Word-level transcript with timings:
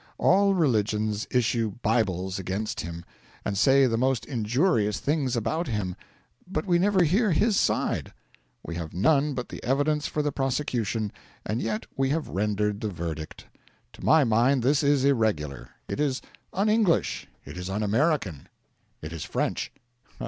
All 0.17 0.55
religions 0.55 1.27
issue 1.29 1.73
Bibles 1.83 2.39
against 2.39 2.81
him, 2.81 3.05
and 3.45 3.55
say 3.55 3.85
the 3.85 3.99
most 3.99 4.25
injurious 4.25 4.99
things 4.99 5.35
about 5.35 5.67
him, 5.67 5.95
but 6.47 6.65
we 6.65 6.79
never 6.79 7.03
hear 7.03 7.31
his 7.31 7.55
side. 7.55 8.11
We 8.63 8.73
have 8.77 8.95
none 8.95 9.35
but 9.35 9.49
the 9.49 9.63
evidence 9.63 10.07
for 10.07 10.23
the 10.23 10.31
prosecution, 10.31 11.11
and 11.45 11.61
yet 11.61 11.85
we 11.95 12.09
have 12.09 12.29
rendered 12.29 12.81
the 12.81 12.89
verdict. 12.89 13.45
To 13.93 14.03
my 14.03 14.23
mind, 14.23 14.63
this 14.63 14.81
is 14.81 15.05
irregular. 15.05 15.69
It 15.87 15.99
is 15.99 16.19
un 16.51 16.67
English; 16.67 17.27
it 17.45 17.55
is 17.55 17.69
un 17.69 17.83
American; 17.83 18.47
it 19.03 19.13
is 19.13 19.23
French. 19.23 19.71